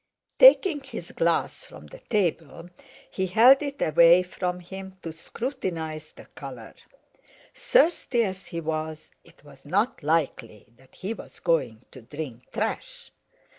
[0.39, 2.71] Taking his glass from the table,
[3.11, 6.73] he held it away from him to scrutinize the colour;
[7.53, 13.11] thirsty as he was, it was not likely that he was going to drink trash!